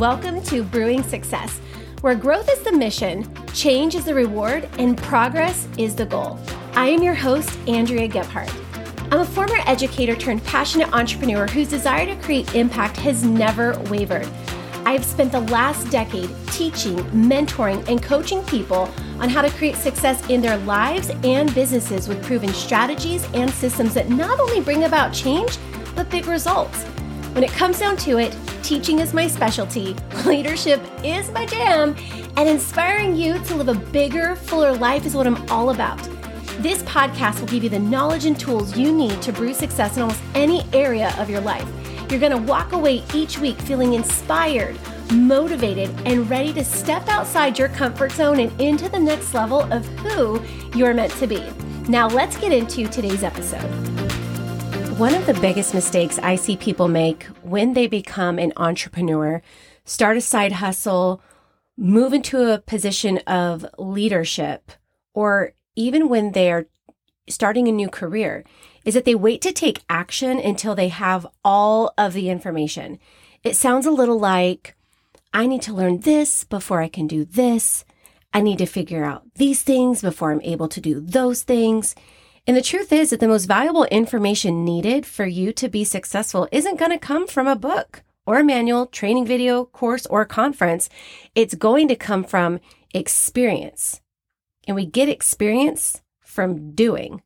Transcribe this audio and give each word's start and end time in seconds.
Welcome 0.00 0.40
to 0.44 0.62
Brewing 0.62 1.02
Success, 1.02 1.60
where 2.00 2.14
growth 2.14 2.48
is 2.50 2.60
the 2.60 2.72
mission, 2.72 3.30
change 3.52 3.94
is 3.94 4.06
the 4.06 4.14
reward, 4.14 4.66
and 4.78 4.96
progress 4.96 5.68
is 5.76 5.94
the 5.94 6.06
goal. 6.06 6.38
I 6.72 6.88
am 6.88 7.02
your 7.02 7.12
host, 7.12 7.50
Andrea 7.68 8.08
Gebhardt. 8.08 8.50
I'm 9.12 9.20
a 9.20 9.26
former 9.26 9.58
educator 9.66 10.16
turned 10.16 10.42
passionate 10.42 10.90
entrepreneur 10.94 11.46
whose 11.46 11.68
desire 11.68 12.06
to 12.06 12.16
create 12.22 12.54
impact 12.54 12.96
has 12.96 13.24
never 13.24 13.78
wavered. 13.90 14.26
I've 14.86 15.04
spent 15.04 15.32
the 15.32 15.40
last 15.40 15.90
decade 15.90 16.30
teaching, 16.46 16.96
mentoring, 17.10 17.86
and 17.86 18.02
coaching 18.02 18.42
people 18.44 18.88
on 19.18 19.28
how 19.28 19.42
to 19.42 19.50
create 19.50 19.76
success 19.76 20.26
in 20.30 20.40
their 20.40 20.56
lives 20.60 21.10
and 21.24 21.54
businesses 21.54 22.08
with 22.08 22.24
proven 22.24 22.54
strategies 22.54 23.28
and 23.34 23.50
systems 23.50 23.92
that 23.92 24.08
not 24.08 24.40
only 24.40 24.62
bring 24.62 24.84
about 24.84 25.12
change, 25.12 25.58
but 25.94 26.08
big 26.08 26.24
results. 26.24 26.86
When 27.32 27.44
it 27.44 27.50
comes 27.50 27.78
down 27.78 27.96
to 27.98 28.18
it, 28.18 28.36
teaching 28.64 28.98
is 28.98 29.14
my 29.14 29.28
specialty, 29.28 29.94
leadership 30.26 30.82
is 31.04 31.30
my 31.30 31.46
jam, 31.46 31.94
and 32.36 32.48
inspiring 32.48 33.14
you 33.14 33.38
to 33.44 33.54
live 33.54 33.68
a 33.68 33.74
bigger, 33.74 34.34
fuller 34.34 34.72
life 34.72 35.06
is 35.06 35.14
what 35.14 35.28
I'm 35.28 35.48
all 35.48 35.70
about. 35.70 35.98
This 36.58 36.82
podcast 36.82 37.38
will 37.38 37.46
give 37.46 37.62
you 37.62 37.70
the 37.70 37.78
knowledge 37.78 38.24
and 38.24 38.38
tools 38.38 38.76
you 38.76 38.92
need 38.92 39.22
to 39.22 39.32
brew 39.32 39.54
success 39.54 39.96
in 39.96 40.02
almost 40.02 40.20
any 40.34 40.66
area 40.72 41.14
of 41.18 41.30
your 41.30 41.40
life. 41.40 41.68
You're 42.10 42.18
going 42.18 42.32
to 42.32 42.50
walk 42.50 42.72
away 42.72 43.04
each 43.14 43.38
week 43.38 43.58
feeling 43.60 43.94
inspired, 43.94 44.76
motivated, 45.12 45.88
and 46.04 46.28
ready 46.28 46.52
to 46.54 46.64
step 46.64 47.08
outside 47.08 47.56
your 47.56 47.68
comfort 47.68 48.10
zone 48.10 48.40
and 48.40 48.60
into 48.60 48.88
the 48.88 48.98
next 48.98 49.34
level 49.34 49.60
of 49.72 49.86
who 50.00 50.42
you're 50.76 50.94
meant 50.94 51.12
to 51.12 51.28
be. 51.28 51.44
Now, 51.88 52.08
let's 52.08 52.36
get 52.36 52.52
into 52.52 52.88
today's 52.88 53.22
episode. 53.22 53.89
One 55.00 55.14
of 55.14 55.24
the 55.24 55.32
biggest 55.32 55.72
mistakes 55.72 56.18
I 56.18 56.36
see 56.36 56.58
people 56.58 56.86
make 56.86 57.22
when 57.42 57.72
they 57.72 57.86
become 57.86 58.38
an 58.38 58.52
entrepreneur, 58.58 59.40
start 59.86 60.18
a 60.18 60.20
side 60.20 60.52
hustle, 60.52 61.22
move 61.74 62.12
into 62.12 62.52
a 62.52 62.58
position 62.58 63.16
of 63.26 63.64
leadership, 63.78 64.72
or 65.14 65.54
even 65.74 66.10
when 66.10 66.32
they're 66.32 66.66
starting 67.30 67.66
a 67.66 67.72
new 67.72 67.88
career, 67.88 68.44
is 68.84 68.92
that 68.92 69.06
they 69.06 69.14
wait 69.14 69.40
to 69.40 69.52
take 69.52 69.82
action 69.88 70.38
until 70.38 70.74
they 70.74 70.88
have 70.88 71.26
all 71.42 71.94
of 71.96 72.12
the 72.12 72.28
information. 72.28 72.98
It 73.42 73.56
sounds 73.56 73.86
a 73.86 73.90
little 73.90 74.20
like, 74.20 74.76
I 75.32 75.46
need 75.46 75.62
to 75.62 75.72
learn 75.72 76.00
this 76.00 76.44
before 76.44 76.82
I 76.82 76.88
can 76.88 77.06
do 77.06 77.24
this. 77.24 77.86
I 78.34 78.42
need 78.42 78.58
to 78.58 78.66
figure 78.66 79.06
out 79.06 79.22
these 79.36 79.62
things 79.62 80.02
before 80.02 80.30
I'm 80.30 80.42
able 80.42 80.68
to 80.68 80.80
do 80.80 81.00
those 81.00 81.42
things. 81.42 81.94
And 82.46 82.56
the 82.56 82.62
truth 82.62 82.92
is 82.92 83.10
that 83.10 83.20
the 83.20 83.28
most 83.28 83.46
valuable 83.46 83.84
information 83.84 84.64
needed 84.64 85.06
for 85.06 85.26
you 85.26 85.52
to 85.52 85.68
be 85.68 85.84
successful 85.84 86.48
isn't 86.50 86.78
going 86.78 86.90
to 86.90 86.98
come 86.98 87.26
from 87.26 87.46
a 87.46 87.56
book 87.56 88.02
or 88.26 88.38
a 88.38 88.44
manual, 88.44 88.86
training 88.86 89.26
video, 89.26 89.64
course, 89.64 90.06
or 90.06 90.24
conference. 90.24 90.88
It's 91.34 91.54
going 91.54 91.88
to 91.88 91.96
come 91.96 92.24
from 92.24 92.60
experience. 92.94 94.00
And 94.66 94.76
we 94.76 94.86
get 94.86 95.08
experience 95.08 96.02
from 96.20 96.72
doing. 96.72 97.22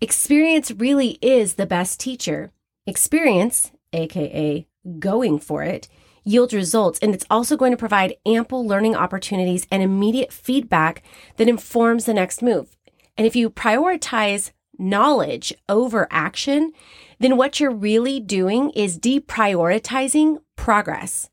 Experience 0.00 0.70
really 0.70 1.18
is 1.20 1.54
the 1.54 1.66
best 1.66 2.00
teacher. 2.00 2.52
Experience, 2.86 3.72
aka 3.92 4.66
going 4.98 5.38
for 5.38 5.62
it, 5.62 5.88
yields 6.24 6.54
results, 6.54 6.98
and 7.00 7.12
it's 7.12 7.26
also 7.28 7.56
going 7.56 7.72
to 7.72 7.76
provide 7.76 8.16
ample 8.24 8.66
learning 8.66 8.94
opportunities 8.94 9.66
and 9.70 9.82
immediate 9.82 10.32
feedback 10.32 11.02
that 11.36 11.48
informs 11.48 12.04
the 12.06 12.14
next 12.14 12.42
move. 12.42 12.77
And 13.18 13.26
if 13.26 13.36
you 13.36 13.50
prioritize 13.50 14.52
knowledge 14.78 15.52
over 15.68 16.06
action, 16.10 16.72
then 17.18 17.36
what 17.36 17.58
you're 17.58 17.70
really 17.70 18.20
doing 18.20 18.70
is 18.70 18.98
deprioritizing 18.98 20.38
progress. 20.54 21.28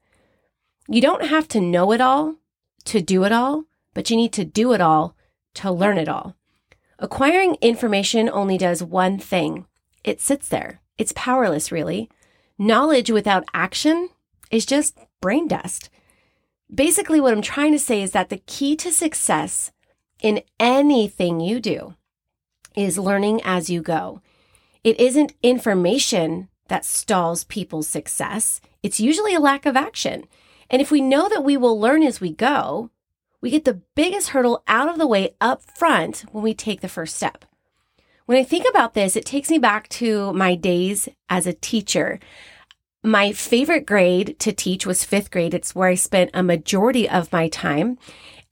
You 0.87 0.99
don't 0.99 1.27
have 1.27 1.47
to 1.49 1.61
know 1.61 1.91
it 1.91 2.01
all 2.01 2.35
to 2.85 3.01
do 3.01 3.23
it 3.23 3.31
all, 3.31 3.65
but 3.93 4.09
you 4.09 4.17
need 4.17 4.33
to 4.33 4.43
do 4.43 4.73
it 4.73 4.81
all 4.81 5.15
to 5.55 5.71
learn 5.71 5.99
it 5.99 6.09
all. 6.09 6.35
Acquiring 6.97 7.55
information 7.61 8.29
only 8.29 8.57
does 8.57 8.81
one 8.81 9.19
thing 9.19 9.65
it 10.03 10.21
sits 10.21 10.47
there. 10.47 10.81
It's 10.97 11.13
powerless, 11.15 11.71
really. 11.71 12.09
Knowledge 12.57 13.11
without 13.11 13.45
action 13.53 14.09
is 14.49 14.65
just 14.65 14.97
brain 15.21 15.47
dust. 15.47 15.89
Basically, 16.73 17.19
what 17.19 17.33
I'm 17.33 17.41
trying 17.41 17.73
to 17.73 17.79
say 17.79 18.01
is 18.01 18.11
that 18.11 18.29
the 18.29 18.41
key 18.45 18.75
to 18.77 18.91
success 18.91 19.71
in 20.25 20.41
anything 20.59 21.39
you 21.39 21.59
do 21.59 21.93
is 22.75 22.97
learning 22.97 23.39
as 23.43 23.69
you 23.69 23.79
go. 23.79 24.21
It 24.83 24.99
isn't 24.99 25.35
information 25.43 26.49
that 26.67 26.83
stalls 26.83 27.43
people's 27.43 27.87
success, 27.87 28.59
it's 28.81 28.99
usually 28.99 29.35
a 29.35 29.39
lack 29.39 29.67
of 29.67 29.77
action. 29.77 30.25
And 30.67 30.81
if 30.81 30.89
we 30.89 30.99
know 30.99 31.29
that 31.29 31.43
we 31.43 31.57
will 31.57 31.79
learn 31.79 32.01
as 32.01 32.19
we 32.19 32.31
go, 32.31 32.89
we 33.39 33.51
get 33.51 33.65
the 33.65 33.81
biggest 33.93 34.29
hurdle 34.29 34.63
out 34.67 34.89
of 34.89 34.97
the 34.97 35.05
way 35.05 35.35
up 35.39 35.61
front 35.61 36.25
when 36.31 36.43
we 36.43 36.55
take 36.55 36.81
the 36.81 36.89
first 36.89 37.15
step. 37.15 37.45
When 38.25 38.39
I 38.39 38.43
think 38.43 38.65
about 38.67 38.95
this, 38.95 39.15
it 39.15 39.27
takes 39.27 39.51
me 39.51 39.59
back 39.59 39.87
to 39.89 40.33
my 40.33 40.55
days 40.55 41.07
as 41.29 41.45
a 41.45 41.53
teacher. 41.53 42.19
My 43.03 43.31
favorite 43.31 43.85
grade 43.85 44.39
to 44.39 44.51
teach 44.51 44.87
was 44.87 45.03
fifth 45.03 45.29
grade. 45.29 45.53
It's 45.53 45.75
where 45.75 45.89
I 45.89 45.93
spent 45.93 46.31
a 46.33 46.41
majority 46.41 47.07
of 47.07 47.31
my 47.31 47.47
time. 47.47 47.99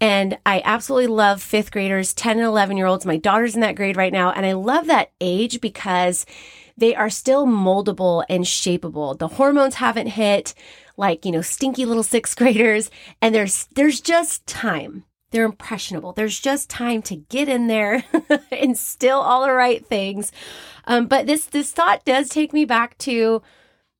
And 0.04 0.38
I 0.46 0.62
absolutely 0.66 1.08
love 1.08 1.42
fifth 1.42 1.72
graders, 1.72 2.14
10 2.14 2.38
and 2.38 2.46
11 2.46 2.76
year 2.76 2.88
olds. 2.88 3.06
My 3.06 3.16
daughter's 3.16 3.56
in 3.56 3.62
that 3.62 3.76
grade 3.76 3.96
right 3.96 4.12
now. 4.12 4.34
And 4.34 4.46
I 4.46 4.52
love 4.52 4.88
that 4.88 5.14
age 5.22 5.62
because 5.62 6.26
they 6.76 6.94
are 6.94 7.10
still 7.10 7.48
moldable 7.48 8.26
and 8.28 8.44
shapeable. 8.44 9.18
The 9.18 9.30
hormones 9.30 9.76
haven't 9.76 10.08
hit 10.08 10.54
like, 10.98 11.24
you 11.24 11.32
know, 11.32 11.42
stinky 11.42 11.86
little 11.86 12.04
sixth 12.04 12.36
graders. 12.36 12.92
And 13.22 13.34
there's, 13.34 13.68
there's 13.76 14.02
just 14.02 14.46
time. 14.46 15.06
They're 15.32 15.46
impressionable. 15.46 16.12
There's 16.12 16.38
just 16.38 16.70
time 16.70 17.02
to 17.04 17.16
get 17.16 17.48
in 17.48 17.68
there, 17.68 18.04
and 18.30 18.42
instill 18.52 19.22
all 19.22 19.46
the 19.46 19.54
right 19.54 19.86
things. 19.86 20.34
Um, 20.84 21.08
but 21.08 21.28
this, 21.28 21.46
this 21.46 21.72
thought 21.72 22.04
does 22.04 22.28
take 22.28 22.52
me 22.52 22.66
back 22.66 22.98
to, 23.00 23.42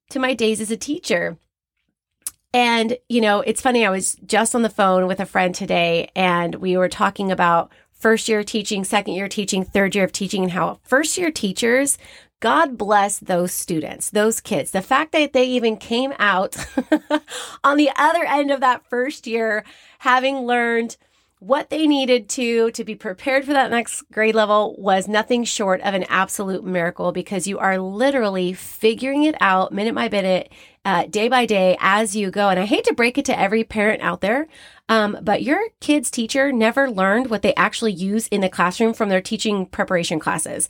to 0.10 0.20
my 0.20 0.34
days 0.34 0.60
as 0.60 0.70
a 0.70 0.76
teacher. 0.76 1.38
And, 2.54 2.98
you 3.10 3.20
know, 3.20 3.42
it's 3.42 3.62
funny. 3.62 3.86
I 3.86 3.90
was 3.90 4.16
just 4.26 4.54
on 4.54 4.62
the 4.62 4.70
phone 4.70 5.08
with 5.08 5.20
a 5.20 5.26
friend 5.26 5.56
today 5.56 6.12
and 6.16 6.56
we 6.56 6.78
were 6.78 6.90
talking 6.90 7.32
about 7.32 7.72
first 7.92 8.28
year 8.28 8.44
teaching, 8.44 8.84
second 8.84 9.16
year 9.16 9.28
teaching, 9.28 9.64
third 9.64 9.96
year 9.96 10.04
of 10.04 10.12
teaching, 10.12 10.44
and 10.44 10.52
how 10.52 10.80
first 10.84 11.18
year 11.18 11.32
teachers, 11.32 11.98
God 12.42 12.78
bless 12.78 13.18
those 13.20 13.54
students, 13.54 14.10
those 14.10 14.40
kids. 14.40 14.72
The 14.72 14.82
fact 14.82 15.14
that 15.14 15.34
they 15.34 15.46
even 15.46 15.78
came 15.78 16.14
out 16.20 16.58
on 17.64 17.78
the 17.78 17.90
other 17.96 18.26
end 18.26 18.52
of 18.52 18.60
that 18.60 18.86
first 18.88 19.26
year, 19.26 19.64
having 20.00 20.40
learned 20.40 20.98
what 21.40 21.70
they 21.70 21.88
needed 21.88 22.30
to 22.30 22.72
to 22.72 22.84
be 22.86 22.96
prepared 22.96 23.44
for 23.44 23.52
that 23.52 23.72
next 23.72 24.02
grade 24.12 24.36
level 24.36 24.76
was 24.78 25.08
nothing 25.10 25.44
short 25.44 25.82
of 25.82 25.94
an 25.94 26.06
absolute 26.08 26.64
miracle 26.64 27.12
because 27.12 27.48
you 27.48 27.60
are 27.60 27.78
literally 27.78 28.54
figuring 28.54 29.24
it 29.24 29.36
out 29.42 29.74
minute 29.74 29.94
by 29.94 30.08
minute 30.08 30.52
uh, 30.86 31.06
day 31.06 31.28
by 31.30 31.46
day 31.46 31.78
as 31.80 32.16
you 32.16 32.32
go. 32.32 32.50
And 32.50 32.60
i 32.60 32.66
hate 32.66 32.84
to 32.86 32.94
break 32.94 33.18
it 33.18 33.26
to 33.26 33.40
every 33.40 33.64
parent 33.64 34.02
out 34.02 34.22
there 34.22 34.48
um, 34.90 35.18
but 35.22 35.44
your 35.44 35.70
kid's 35.80 36.12
teacher 36.12 36.52
never 36.52 36.90
learned 36.90 37.30
what 37.30 37.42
they 37.42 37.56
actually 37.56 37.94
use 37.94 38.28
in 38.28 38.42
the 38.42 38.50
classroom 38.50 38.94
from 38.94 39.10
their 39.10 39.22
teaching 39.22 39.66
preparation 39.66 40.20
classes. 40.20 40.68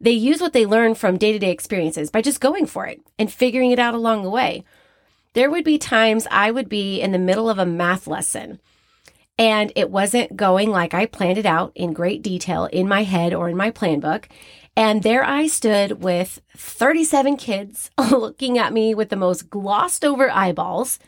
They 0.00 0.12
use 0.12 0.40
what 0.40 0.52
they 0.52 0.64
learn 0.64 0.94
from 0.94 1.18
day-to-day 1.18 1.50
experiences 1.50 2.10
by 2.10 2.22
just 2.22 2.40
going 2.40 2.66
for 2.66 2.86
it 2.86 3.00
and 3.18 3.32
figuring 3.32 3.72
it 3.72 3.80
out 3.80 3.94
along 3.94 4.22
the 4.22 4.30
way. 4.30 4.64
There 5.34 5.50
would 5.50 5.64
be 5.64 5.78
times 5.78 6.26
i 6.30 6.50
would 6.50 6.68
be 6.68 7.00
in 7.00 7.12
the 7.12 7.18
middle 7.18 7.50
of 7.50 7.58
a 7.58 7.66
math 7.66 8.06
lesson 8.06 8.60
and 9.38 9.72
it 9.76 9.90
wasn't 9.90 10.36
going 10.36 10.70
like 10.70 10.92
I 10.92 11.06
planned 11.06 11.38
it 11.38 11.46
out 11.46 11.72
in 11.74 11.92
great 11.92 12.22
detail 12.22 12.64
in 12.66 12.88
my 12.88 13.04
head 13.04 13.32
or 13.32 13.48
in 13.48 13.56
my 13.56 13.70
plan 13.70 14.00
book. 14.00 14.28
And 14.76 15.02
there 15.02 15.24
I 15.24 15.46
stood 15.46 16.02
with 16.02 16.40
37 16.56 17.36
kids 17.36 17.90
looking 17.98 18.58
at 18.58 18.72
me 18.72 18.94
with 18.94 19.10
the 19.10 19.16
most 19.16 19.48
glossed 19.48 20.04
over 20.04 20.30
eyeballs 20.30 20.98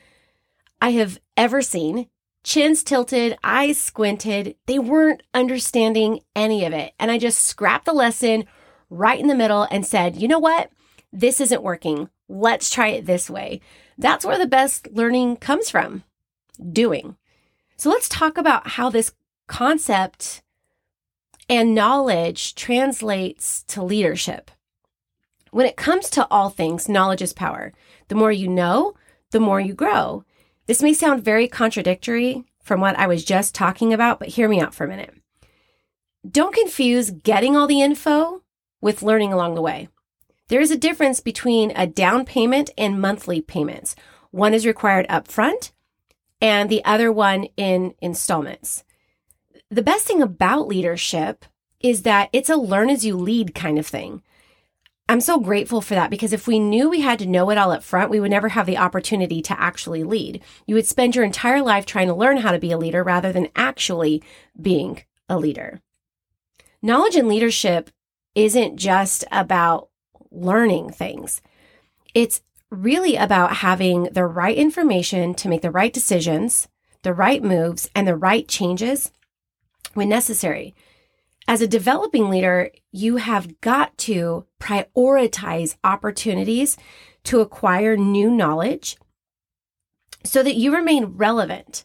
I 0.81 0.91
have 0.93 1.21
ever 1.37 1.61
seen. 1.61 2.09
Chins 2.43 2.82
tilted, 2.82 3.37
eyes 3.44 3.79
squinted. 3.79 4.56
They 4.67 4.79
weren't 4.79 5.23
understanding 5.35 6.21
any 6.35 6.65
of 6.65 6.73
it. 6.73 6.94
And 6.99 7.11
I 7.11 7.19
just 7.19 7.44
scrapped 7.44 7.85
the 7.85 7.93
lesson 7.93 8.44
right 8.88 9.21
in 9.21 9.26
the 9.26 9.35
middle 9.35 9.67
and 9.71 9.85
said, 9.85 10.17
you 10.17 10.26
know 10.26 10.38
what? 10.38 10.71
This 11.12 11.41
isn't 11.41 11.62
working. 11.62 12.09
Let's 12.29 12.71
try 12.71 12.88
it 12.88 13.06
this 13.06 13.29
way. 13.29 13.61
That's 13.99 14.25
where 14.25 14.38
the 14.38 14.47
best 14.47 14.88
learning 14.93 15.37
comes 15.37 15.69
from 15.69 16.05
doing. 16.73 17.17
So 17.81 17.88
let's 17.88 18.11
talk 18.11 18.37
about 18.37 18.69
how 18.69 18.91
this 18.91 19.15
concept 19.47 20.43
and 21.49 21.75
knowledge 21.75 22.55
translates 22.55 23.62
to 23.69 23.82
leadership. 23.82 24.50
When 25.50 25.65
it 25.65 25.79
comes 25.79 26.11
to 26.11 26.29
all 26.31 26.50
things, 26.50 26.91
knowledge 26.91 27.23
is 27.23 27.32
power. 27.32 27.73
The 28.09 28.17
more 28.17 28.31
you 28.31 28.49
know, 28.49 28.93
the 29.31 29.41
more 29.41 29.61
you 29.61 29.73
grow. 29.73 30.27
This 30.67 30.82
may 30.82 30.93
sound 30.93 31.25
very 31.25 31.49
contradictory 31.49 32.44
from 32.62 32.82
what 32.82 32.99
I 32.99 33.06
was 33.06 33.25
just 33.25 33.55
talking 33.55 33.94
about, 33.94 34.19
but 34.19 34.29
hear 34.29 34.47
me 34.47 34.61
out 34.61 34.75
for 34.75 34.85
a 34.85 34.88
minute. 34.88 35.15
Don't 36.31 36.55
confuse 36.55 37.11
getting 37.11 37.56
all 37.56 37.67
the 37.67 37.81
info 37.81 38.43
with 38.83 39.03
learning 39.03 39.33
along 39.33 39.55
the 39.55 39.62
way. 39.62 39.88
There 40.49 40.61
is 40.61 40.71
a 40.71 40.76
difference 40.76 41.21
between 41.21 41.73
a 41.75 41.87
down 41.87 42.26
payment 42.26 42.69
and 42.76 43.00
monthly 43.00 43.41
payments. 43.41 43.97
One 44.33 44.53
is 44.53 44.67
required 44.67 45.09
upfront, 45.09 45.73
and 46.40 46.69
the 46.70 46.84
other 46.84 47.12
one 47.12 47.44
in 47.56 47.94
installments. 48.00 48.84
The 49.70 49.82
best 49.82 50.06
thing 50.06 50.22
about 50.22 50.69
leadership 50.69 51.44
is 51.81 52.02
that 52.02 52.28
it's 52.32 52.50
a 52.50 52.56
learn 52.56 52.90
as 52.90 53.04
you 53.04 53.16
lead 53.16 53.54
kind 53.54 53.78
of 53.78 53.87
thing. 53.87 54.22
I'm 55.08 55.20
so 55.20 55.40
grateful 55.40 55.81
for 55.81 55.94
that 55.94 56.10
because 56.10 56.32
if 56.32 56.46
we 56.46 56.60
knew 56.60 56.88
we 56.88 57.00
had 57.00 57.19
to 57.19 57.26
know 57.26 57.50
it 57.50 57.58
all 57.58 57.72
up 57.72 57.82
front, 57.82 58.10
we 58.10 58.20
would 58.20 58.31
never 58.31 58.50
have 58.50 58.66
the 58.66 58.78
opportunity 58.78 59.42
to 59.42 59.60
actually 59.60 60.04
lead. 60.04 60.40
You 60.66 60.76
would 60.76 60.87
spend 60.87 61.16
your 61.16 61.25
entire 61.25 61.62
life 61.62 61.84
trying 61.84 62.06
to 62.06 62.14
learn 62.14 62.37
how 62.37 62.52
to 62.52 62.60
be 62.60 62.70
a 62.70 62.78
leader 62.78 63.02
rather 63.02 63.32
than 63.32 63.48
actually 63.56 64.22
being 64.60 65.02
a 65.28 65.37
leader. 65.37 65.81
Knowledge 66.81 67.16
and 67.16 67.26
leadership 67.26 67.90
isn't 68.37 68.76
just 68.76 69.25
about 69.32 69.88
learning 70.31 70.90
things. 70.90 71.42
It's 72.14 72.40
really 72.70 73.17
about 73.17 73.56
having 73.56 74.05
the 74.05 74.25
right 74.25 74.56
information 74.56 75.34
to 75.34 75.49
make 75.49 75.62
the 75.62 75.70
right 75.70 75.93
decisions, 75.93 76.69
the 77.02 77.12
right 77.12 77.43
moves, 77.43 77.90
and 77.94 78.06
the 78.06 78.17
right 78.17 78.46
changes 78.46 79.11
when 79.94 80.08
necessary. 80.08 80.75
As 81.49 81.61
a 81.61 81.67
developing 81.67 82.31
leader, 82.31 82.70
you 82.93 83.17
have 83.17 83.61
got 83.61 83.96
to 83.99 84.46
prioritize 84.61 85.76
opportunities 85.82 86.76
to 87.25 87.40
acquire 87.40 87.96
new 87.96 88.31
knowledge 88.31 88.96
so 90.25 90.43
that 90.43 90.56
you 90.56 90.75
remain 90.75 91.16
relevant 91.16 91.84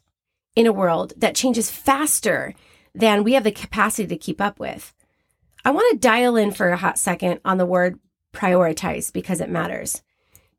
in 0.55 0.67
a 0.67 0.73
world 0.73 1.13
that 1.17 1.35
changes 1.35 1.71
faster 1.71 2.53
than 2.93 3.23
we 3.23 3.33
have 3.33 3.43
the 3.43 3.51
capacity 3.51 4.07
to 4.07 4.17
keep 4.17 4.39
up 4.39 4.59
with. 4.59 4.93
I 5.63 5.71
want 5.71 5.91
to 5.91 5.97
dial 5.97 6.35
in 6.35 6.51
for 6.51 6.69
a 6.69 6.77
hot 6.77 6.99
second 6.99 7.39
on 7.43 7.57
the 7.57 7.65
word 7.65 7.99
prioritize 8.33 9.11
because 9.11 9.41
it 9.41 9.49
matters. 9.49 10.03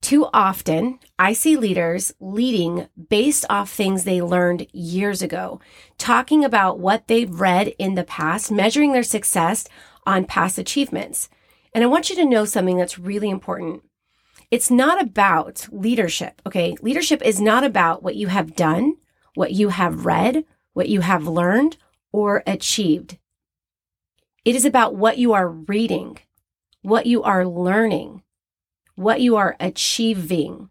Too 0.06 0.28
often, 0.32 1.00
I 1.18 1.32
see 1.32 1.56
leaders 1.56 2.14
leading 2.20 2.86
based 3.08 3.44
off 3.50 3.72
things 3.72 4.04
they 4.04 4.22
learned 4.22 4.68
years 4.72 5.20
ago, 5.20 5.58
talking 5.98 6.44
about 6.44 6.78
what 6.78 7.08
they've 7.08 7.40
read 7.40 7.74
in 7.76 7.96
the 7.96 8.04
past, 8.04 8.52
measuring 8.52 8.92
their 8.92 9.02
success 9.02 9.66
on 10.06 10.24
past 10.24 10.58
achievements. 10.58 11.28
And 11.74 11.82
I 11.82 11.88
want 11.88 12.08
you 12.08 12.14
to 12.14 12.24
know 12.24 12.44
something 12.44 12.76
that's 12.76 13.00
really 13.00 13.28
important. 13.28 13.82
It's 14.48 14.70
not 14.70 15.02
about 15.02 15.66
leadership, 15.72 16.40
okay? 16.46 16.76
Leadership 16.80 17.20
is 17.24 17.40
not 17.40 17.64
about 17.64 18.04
what 18.04 18.14
you 18.14 18.28
have 18.28 18.54
done, 18.54 18.98
what 19.34 19.54
you 19.54 19.70
have 19.70 20.06
read, 20.06 20.44
what 20.72 20.88
you 20.88 21.00
have 21.00 21.26
learned 21.26 21.78
or 22.12 22.44
achieved. 22.46 23.18
It 24.44 24.54
is 24.54 24.64
about 24.64 24.94
what 24.94 25.18
you 25.18 25.32
are 25.32 25.48
reading, 25.48 26.18
what 26.82 27.06
you 27.06 27.24
are 27.24 27.44
learning, 27.44 28.22
what 28.96 29.20
you 29.20 29.36
are 29.36 29.56
achieving. 29.60 30.70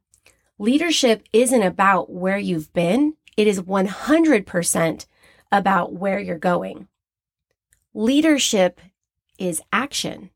Leadership 0.60 1.24
isn't 1.32 1.64
about 1.64 2.12
where 2.12 2.38
you've 2.38 2.74
been. 2.74 3.14
It 3.38 3.48
is 3.48 3.62
100% 3.62 5.06
about 5.52 5.94
where 5.94 6.20
you're 6.20 6.38
going. 6.38 6.88
Leadership 7.94 8.82
is 9.38 9.62
action. 9.72 10.32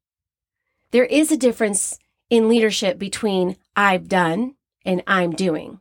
There 0.92 1.06
is 1.06 1.32
a 1.32 1.38
difference 1.38 2.00
in 2.30 2.50
leadership 2.50 2.98
between 2.98 3.58
I've 3.76 4.08
done 4.08 4.56
and 4.86 5.04
I'm 5.08 5.32
doing. 5.32 5.80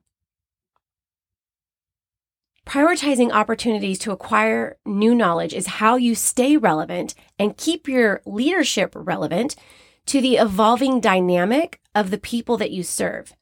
Prioritizing 2.67 3.33
opportunities 3.33 3.99
to 4.01 4.13
acquire 4.13 4.77
new 4.85 5.15
knowledge 5.15 5.55
is 5.55 5.67
how 5.67 5.97
you 5.97 6.15
stay 6.15 6.57
relevant 6.57 7.15
and 7.39 7.57
keep 7.57 7.89
your 7.89 8.21
leadership 8.27 8.93
relevant 8.95 9.57
to 10.09 10.21
the 10.21 10.37
evolving 10.37 11.01
dynamic 11.01 11.81
of 11.95 12.11
the 12.11 12.19
people 12.19 12.57
that 12.57 12.71
you 12.71 12.83
serve. 12.83 13.35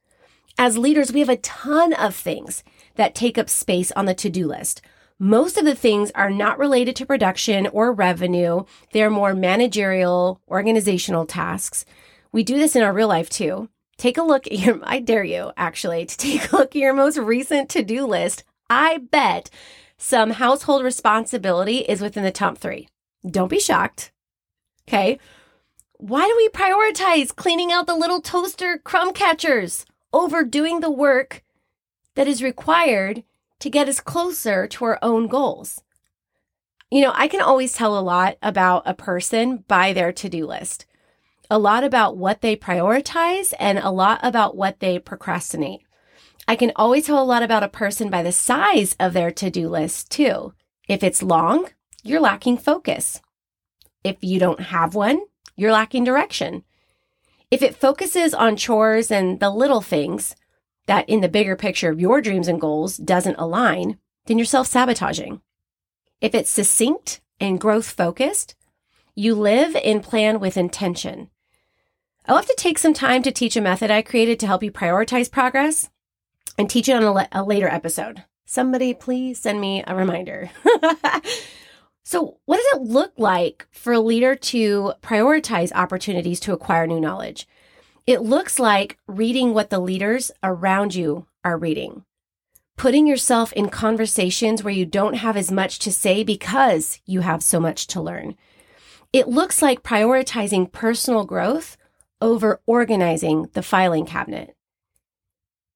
As 0.58 0.76
leaders, 0.76 1.12
we 1.12 1.20
have 1.20 1.28
a 1.28 1.36
ton 1.36 1.92
of 1.92 2.14
things 2.14 2.64
that 2.96 3.14
take 3.14 3.38
up 3.38 3.48
space 3.48 3.92
on 3.92 4.06
the 4.06 4.14
to 4.14 4.30
do 4.30 4.46
list. 4.46 4.82
Most 5.18 5.56
of 5.56 5.64
the 5.64 5.74
things 5.74 6.10
are 6.14 6.30
not 6.30 6.58
related 6.58 6.96
to 6.96 7.06
production 7.06 7.66
or 7.68 7.92
revenue. 7.92 8.64
They're 8.92 9.10
more 9.10 9.34
managerial, 9.34 10.40
organizational 10.48 11.24
tasks. 11.24 11.84
We 12.32 12.42
do 12.42 12.58
this 12.58 12.74
in 12.74 12.82
our 12.82 12.92
real 12.92 13.08
life 13.08 13.30
too. 13.30 13.68
Take 13.96 14.18
a 14.18 14.22
look 14.22 14.46
at 14.46 14.58
your, 14.58 14.80
I 14.84 14.98
dare 14.98 15.24
you 15.24 15.52
actually 15.56 16.04
to 16.04 16.16
take 16.16 16.52
a 16.52 16.56
look 16.56 16.74
at 16.74 16.80
your 16.82 16.92
most 16.92 17.16
recent 17.16 17.70
to 17.70 17.82
do 17.82 18.06
list. 18.06 18.44
I 18.68 18.98
bet 18.98 19.50
some 19.98 20.30
household 20.30 20.84
responsibility 20.84 21.78
is 21.78 22.00
within 22.00 22.24
the 22.24 22.32
top 22.32 22.58
three. 22.58 22.88
Don't 23.24 23.48
be 23.48 23.60
shocked. 23.60 24.12
Okay. 24.88 25.18
Why 25.98 26.26
do 26.26 26.34
we 26.36 26.48
prioritize 26.50 27.34
cleaning 27.34 27.72
out 27.72 27.86
the 27.86 27.94
little 27.94 28.20
toaster 28.20 28.76
crumb 28.76 29.14
catchers 29.14 29.86
over 30.12 30.44
doing 30.44 30.80
the 30.80 30.90
work 30.90 31.42
that 32.16 32.28
is 32.28 32.42
required 32.42 33.24
to 33.60 33.70
get 33.70 33.88
us 33.88 34.00
closer 34.00 34.66
to 34.66 34.84
our 34.84 34.98
own 35.00 35.26
goals? 35.26 35.82
You 36.90 37.00
know, 37.00 37.12
I 37.14 37.28
can 37.28 37.40
always 37.40 37.72
tell 37.72 37.98
a 37.98 38.00
lot 38.00 38.36
about 38.42 38.82
a 38.84 38.92
person 38.92 39.64
by 39.68 39.94
their 39.94 40.12
to 40.12 40.28
do 40.28 40.46
list, 40.46 40.84
a 41.50 41.58
lot 41.58 41.82
about 41.82 42.18
what 42.18 42.42
they 42.42 42.56
prioritize, 42.56 43.54
and 43.58 43.78
a 43.78 43.90
lot 43.90 44.20
about 44.22 44.54
what 44.54 44.80
they 44.80 44.98
procrastinate. 44.98 45.80
I 46.46 46.56
can 46.56 46.72
always 46.76 47.06
tell 47.06 47.22
a 47.22 47.24
lot 47.24 47.42
about 47.42 47.62
a 47.62 47.68
person 47.68 48.10
by 48.10 48.22
the 48.22 48.32
size 48.32 48.94
of 49.00 49.14
their 49.14 49.30
to 49.30 49.50
do 49.50 49.68
list, 49.70 50.10
too. 50.10 50.52
If 50.88 51.02
it's 51.02 51.22
long, 51.22 51.70
you're 52.02 52.20
lacking 52.20 52.58
focus. 52.58 53.22
If 54.04 54.18
you 54.20 54.38
don't 54.38 54.60
have 54.60 54.94
one, 54.94 55.22
you're 55.56 55.72
lacking 55.72 56.04
direction. 56.04 56.62
If 57.50 57.62
it 57.62 57.76
focuses 57.76 58.34
on 58.34 58.56
chores 58.56 59.10
and 59.10 59.40
the 59.40 59.50
little 59.50 59.80
things 59.80 60.36
that 60.86 61.08
in 61.08 61.20
the 61.20 61.28
bigger 61.28 61.56
picture 61.56 61.90
of 61.90 62.00
your 62.00 62.20
dreams 62.20 62.48
and 62.48 62.60
goals 62.60 62.96
doesn't 62.96 63.38
align, 63.38 63.98
then 64.26 64.38
you're 64.38 64.44
self 64.44 64.66
sabotaging. 64.66 65.40
If 66.20 66.34
it's 66.34 66.50
succinct 66.50 67.20
and 67.40 67.60
growth 67.60 67.90
focused, 67.90 68.54
you 69.14 69.34
live 69.34 69.76
and 69.76 70.02
plan 70.02 70.40
with 70.40 70.56
intention. 70.56 71.30
I'll 72.26 72.36
have 72.36 72.46
to 72.46 72.54
take 72.56 72.78
some 72.78 72.94
time 72.94 73.22
to 73.22 73.30
teach 73.30 73.56
a 73.56 73.60
method 73.60 73.90
I 73.90 74.02
created 74.02 74.40
to 74.40 74.46
help 74.46 74.62
you 74.62 74.72
prioritize 74.72 75.30
progress 75.30 75.88
and 76.58 76.68
teach 76.68 76.88
it 76.88 76.92
on 76.96 77.04
a, 77.04 77.12
le- 77.12 77.28
a 77.32 77.44
later 77.44 77.68
episode. 77.68 78.24
Somebody 78.44 78.94
please 78.94 79.38
send 79.38 79.60
me 79.60 79.84
a 79.86 79.94
reminder. 79.94 80.50
So, 82.08 82.38
what 82.44 82.58
does 82.58 82.80
it 82.80 82.88
look 82.88 83.14
like 83.16 83.66
for 83.72 83.92
a 83.92 83.98
leader 83.98 84.36
to 84.36 84.92
prioritize 85.02 85.72
opportunities 85.74 86.38
to 86.38 86.52
acquire 86.52 86.86
new 86.86 87.00
knowledge? 87.00 87.48
It 88.06 88.22
looks 88.22 88.60
like 88.60 88.96
reading 89.08 89.52
what 89.52 89.70
the 89.70 89.80
leaders 89.80 90.30
around 90.40 90.94
you 90.94 91.26
are 91.42 91.58
reading, 91.58 92.04
putting 92.76 93.08
yourself 93.08 93.52
in 93.54 93.70
conversations 93.70 94.62
where 94.62 94.72
you 94.72 94.86
don't 94.86 95.14
have 95.14 95.36
as 95.36 95.50
much 95.50 95.80
to 95.80 95.90
say 95.90 96.22
because 96.22 97.00
you 97.06 97.22
have 97.22 97.42
so 97.42 97.58
much 97.58 97.88
to 97.88 98.00
learn. 98.00 98.36
It 99.12 99.26
looks 99.26 99.60
like 99.60 99.82
prioritizing 99.82 100.70
personal 100.70 101.24
growth 101.24 101.76
over 102.20 102.60
organizing 102.66 103.48
the 103.54 103.64
filing 103.64 104.06
cabinet. 104.06 104.54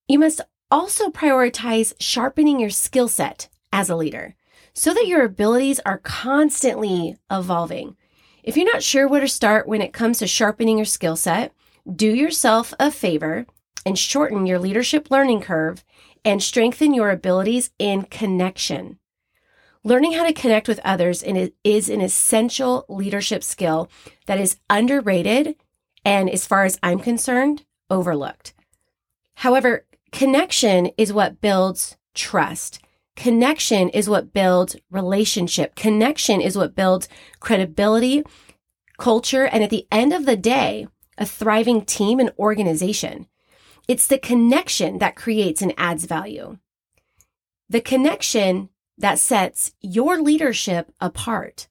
You 0.07 0.21
must 0.21 0.43
also 0.71 1.11
prioritize 1.11 1.95
sharpening 1.99 2.61
your 2.61 2.71
skill 2.71 3.09
set 3.09 3.49
as 3.73 3.91
a 3.91 3.97
leader 3.97 4.37
so 4.73 4.95
that 4.95 5.07
your 5.07 5.25
abilities 5.25 5.81
are 5.85 5.99
constantly 5.99 7.17
evolving. 7.31 7.97
If 8.43 8.57
you're 8.57 8.73
not 8.73 8.83
sure 8.83 9.07
where 9.07 9.21
to 9.21 9.29
start 9.29 9.69
when 9.69 9.83
it 9.83 9.93
comes 9.93 10.19
to 10.19 10.27
sharpening 10.27 10.79
your 10.79 10.85
skill 10.87 11.17
set, 11.17 11.53
do 11.95 12.15
yourself 12.15 12.73
a 12.79 12.91
favor 12.91 13.47
and 13.85 13.99
shorten 13.99 14.47
your 14.47 14.59
leadership 14.59 15.11
learning 15.11 15.41
curve 15.41 15.85
and 16.25 16.43
strengthen 16.43 16.95
your 16.95 17.11
abilities 17.11 17.71
in 17.79 18.03
connection. 18.03 18.99
Learning 19.83 20.13
how 20.13 20.27
to 20.27 20.33
connect 20.33 20.69
with 20.69 20.81
others 20.85 21.23
is 21.23 21.89
an 21.89 22.01
essential 22.01 22.85
leadership 22.89 23.43
skill 23.43 23.91
that 24.27 24.39
is 24.39 24.59
underrated 24.69 25.57
and, 26.05 26.29
as 26.29 26.47
far 26.47 26.65
as 26.65 26.79
I'm 26.83 26.99
concerned, 26.99 27.65
overlooked. 27.89 28.53
However, 29.37 29.87
connection 30.13 30.91
is 30.99 31.15
what 31.15 31.41
builds 31.41 31.97
trust. 32.15 32.81
Connection 33.21 33.91
is 33.91 34.09
what 34.09 34.33
builds 34.33 34.77
relationship. 34.91 35.75
Connection 35.75 36.41
is 36.41 36.57
what 36.57 36.75
builds 36.75 37.07
credibility, 37.39 38.23
culture, 38.97 39.45
and 39.45 39.63
at 39.63 39.69
the 39.69 39.87
end 39.93 40.15
of 40.15 40.25
the 40.25 40.39
day, 40.39 40.87
a 41.19 41.27
thriving 41.27 41.85
team 41.85 42.19
and 42.19 42.33
organization. 42.39 43.27
It's 43.87 44.07
the 44.07 44.17
connection 44.17 45.01
that 45.01 45.17
creates 45.17 45.61
and 45.61 45.75
adds 45.77 46.07
value. 46.07 46.57
The 47.69 47.83
connection 47.83 48.71
that 48.97 49.19
sets 49.19 49.75
your 49.83 50.23
leadership 50.23 50.91
apart. 50.99 51.69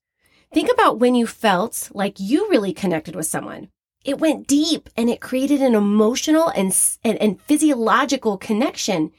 Think 0.53 0.71
about 0.71 0.99
when 0.99 1.15
you 1.15 1.25
felt 1.25 1.89
like 1.95 2.19
you 2.19 2.47
really 2.51 2.73
connected 2.73 3.15
with 3.15 3.25
someone. 3.25 3.69
It 4.05 4.19
went 4.19 4.45
deep 4.45 4.87
and 4.95 5.09
it 5.09 5.19
created 5.19 5.63
an 5.63 5.73
emotional 5.73 6.49
and, 6.49 6.71
and, 7.03 7.17
and 7.17 7.41
physiological 7.41 8.37
connection. 8.37 9.11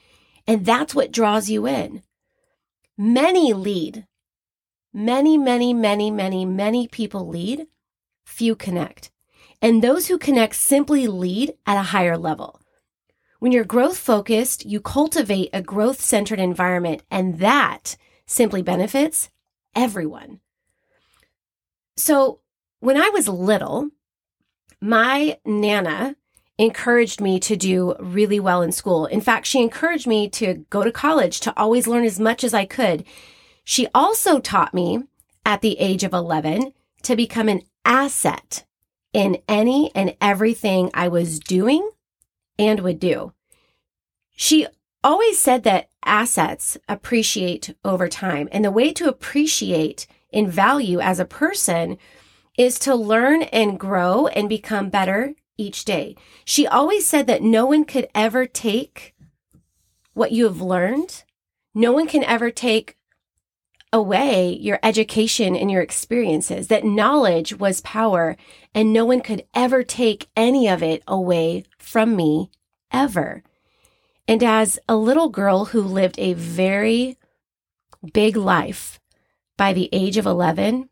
And 0.47 0.65
that's 0.65 0.95
what 0.95 1.11
draws 1.11 1.51
you 1.51 1.67
in. 1.67 2.05
Many 3.03 3.55
lead. 3.55 4.07
Many, 4.93 5.39
many, 5.39 5.73
many, 5.73 6.11
many, 6.11 6.45
many 6.45 6.87
people 6.87 7.27
lead. 7.27 7.67
Few 8.27 8.55
connect. 8.55 9.11
And 9.63 9.83
those 9.83 10.09
who 10.09 10.19
connect 10.19 10.55
simply 10.57 11.07
lead 11.07 11.55
at 11.65 11.79
a 11.79 11.93
higher 11.95 12.19
level. 12.19 12.61
When 13.39 13.53
you're 13.53 13.65
growth 13.65 13.97
focused, 13.97 14.67
you 14.67 14.83
cultivate 14.83 15.49
a 15.55 15.63
growth 15.63 15.99
centered 15.99 16.41
environment, 16.41 17.03
and 17.11 17.39
that 17.39 17.97
simply 18.27 18.61
benefits 18.61 19.31
everyone. 19.75 20.41
So, 21.97 22.41
when 22.81 22.99
I 22.99 23.09
was 23.09 23.29
little, 23.29 23.89
my 24.79 25.39
Nana 25.47 26.17
encouraged 26.61 27.23
me 27.23 27.41
to 27.41 27.57
do 27.57 27.95
really 27.99 28.39
well 28.39 28.61
in 28.61 28.71
school. 28.71 29.07
In 29.07 29.23
fact, 29.23 29.47
she 29.47 29.63
encouraged 29.63 30.07
me 30.07 30.29
to 30.29 30.67
go 30.69 30.85
to 30.85 30.93
college, 30.93 31.41
to 31.41 31.59
always 31.59 31.87
learn 31.87 32.05
as 32.05 32.21
much 32.21 32.45
as 32.45 32.53
I 32.53 32.67
could. 32.67 33.03
She 33.65 33.89
also 33.95 34.39
taught 34.39 34.75
me 34.75 35.03
at 35.47 35.63
the 35.63 35.79
age 35.79 36.05
of 36.05 36.13
11 36.13 36.75
to 37.05 37.17
become 37.17 37.49
an 37.49 37.63
asset 37.87 38.67
in 39.15 39.39
any 39.49 39.91
and 39.95 40.15
everything 40.21 40.91
I 40.93 41.09
was 41.09 41.41
doing 41.41 41.91
and 42.59 42.81
would 42.81 43.01
do. 43.01 43.33
She 44.37 44.67
always 45.03 45.39
said 45.39 45.63
that 45.63 45.89
assets 46.05 46.77
appreciate 46.89 47.75
over 47.87 48.07
time. 48.07 48.51
And 48.53 48.67
the 48.67 48.71
way 48.71 48.93
to 48.93 49.09
appreciate 49.09 50.07
in 50.31 50.51
value 50.51 51.01
as 51.01 51.19
a 51.19 51.25
person 51.25 51.97
is 52.59 52.79
to 52.81 52.95
learn 52.95 53.45
and 53.45 53.81
grow 53.81 54.27
and 54.27 54.47
become 54.47 54.91
better 54.91 55.35
each 55.61 55.85
day. 55.85 56.17
She 56.45 56.67
always 56.67 57.07
said 57.07 57.27
that 57.27 57.43
no 57.43 57.67
one 57.67 57.85
could 57.85 58.09
ever 58.15 58.47
take 58.47 59.15
what 60.15 60.33
you 60.33 60.45
have 60.45 60.61
learned. 60.61 61.25
No 61.75 61.93
one 61.93 62.09
can 62.09 62.25
ever 62.25 62.51
take 62.51 62.97
away 63.93 64.53
your 64.53 64.79
education 64.83 65.57
and 65.57 65.71
your 65.71 65.83
experiences, 65.83 66.69
that 66.69 66.85
knowledge 66.85 67.59
was 67.59 67.81
power 67.81 68.37
and 68.75 68.93
no 68.93 69.05
one 69.05 69.21
could 69.21 69.45
ever 69.55 69.83
take 69.83 70.29
any 70.37 70.69
of 70.69 70.83
it 70.83 71.03
away 71.09 71.65
from 71.79 72.15
me 72.15 72.51
ever. 72.93 73.43
And 74.29 74.45
as 74.45 74.79
a 74.89 74.97
little 74.97 75.29
girl 75.29 75.67
who 75.67 75.83
lived 75.83 76.19
a 76.19 76.35
very 76.35 77.19
big 78.13 78.37
life 78.37 79.01
by 79.57 79.73
the 79.73 79.89
age 79.93 80.17
of 80.17 80.27
11, 80.27 80.89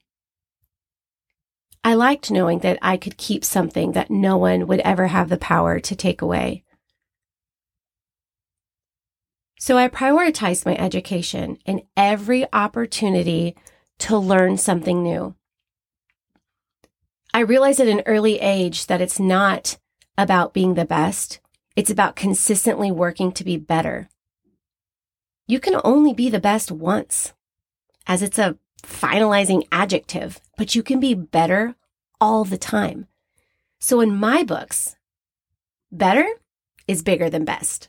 I 1.84 1.94
liked 1.94 2.30
knowing 2.30 2.58
that 2.60 2.78
I 2.82 2.96
could 2.96 3.16
keep 3.16 3.44
something 3.44 3.92
that 3.92 4.10
no 4.10 4.36
one 4.36 4.66
would 4.66 4.80
ever 4.80 5.06
have 5.08 5.28
the 5.28 5.38
power 5.38 5.80
to 5.80 5.96
take 5.96 6.20
away. 6.20 6.64
So 9.58 9.76
I 9.76 9.88
prioritized 9.88 10.66
my 10.66 10.76
education 10.76 11.58
and 11.66 11.82
every 11.96 12.46
opportunity 12.52 13.56
to 13.98 14.16
learn 14.16 14.56
something 14.56 15.02
new. 15.02 15.34
I 17.34 17.40
realized 17.40 17.80
at 17.80 17.88
an 17.88 18.02
early 18.06 18.40
age 18.40 18.86
that 18.86 19.00
it's 19.00 19.20
not 19.20 19.78
about 20.16 20.54
being 20.54 20.74
the 20.74 20.84
best. 20.84 21.40
It's 21.76 21.90
about 21.90 22.16
consistently 22.16 22.90
working 22.90 23.32
to 23.32 23.44
be 23.44 23.56
better. 23.56 24.08
You 25.46 25.60
can 25.60 25.80
only 25.84 26.12
be 26.12 26.28
the 26.30 26.40
best 26.40 26.70
once, 26.70 27.32
as 28.06 28.22
it's 28.22 28.38
a 28.38 28.58
finalizing 28.82 29.66
adjective, 29.72 30.40
but 30.56 30.74
you 30.74 30.82
can 30.82 31.00
be 31.00 31.14
better 31.14 31.74
all 32.20 32.44
the 32.44 32.58
time. 32.58 33.06
So 33.80 34.00
in 34.00 34.14
my 34.14 34.42
books, 34.42 34.96
better 35.90 36.26
is 36.86 37.02
bigger 37.02 37.30
than 37.30 37.44
best 37.44 37.88